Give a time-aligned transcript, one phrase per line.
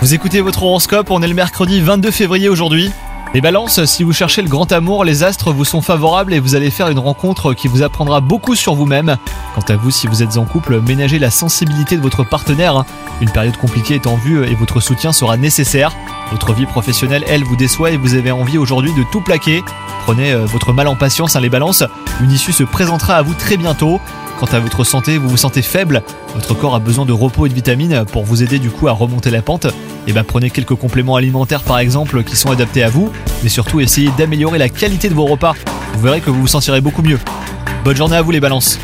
[0.00, 2.90] Vous écoutez votre horoscope, on est le mercredi 22 février aujourd'hui.
[3.32, 6.56] Les balances, si vous cherchez le grand amour, les astres vous sont favorables et vous
[6.56, 9.18] allez faire une rencontre qui vous apprendra beaucoup sur vous-même.
[9.54, 12.84] Quant à vous, si vous êtes en couple, ménagez la sensibilité de votre partenaire.
[13.20, 15.94] Une période compliquée est en vue et votre soutien sera nécessaire.
[16.32, 19.62] Votre vie professionnelle, elle, vous déçoit et vous avez envie aujourd'hui de tout plaquer.
[20.02, 21.84] Prenez euh, votre mal en patience, hein, les balances.
[22.20, 24.00] Une issue se présentera à vous très bientôt.
[24.42, 26.02] Quant à votre santé, vous vous sentez faible,
[26.34, 28.90] votre corps a besoin de repos et de vitamines pour vous aider du coup à
[28.90, 29.68] remonter la pente.
[30.08, 33.12] Et bah prenez quelques compléments alimentaires par exemple qui sont adaptés à vous,
[33.44, 35.54] mais surtout essayez d'améliorer la qualité de vos repas.
[35.94, 37.20] Vous verrez que vous vous sentirez beaucoup mieux.
[37.84, 38.80] Bonne journée à vous les balances